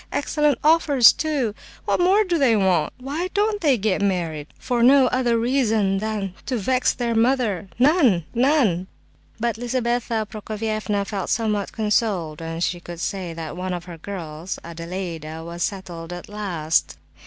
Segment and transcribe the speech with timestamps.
[0.11, 1.53] Excellent offers, too!
[1.85, 2.91] What more do they want?
[2.97, 4.47] Why don't they get married?
[4.57, 8.87] For no other reason than to vex their mother—none—none!"
[9.39, 14.57] But Lizabetha Prokofievna felt somewhat consoled when she could say that one of her girls,
[14.63, 16.97] Adelaida, was settled at last.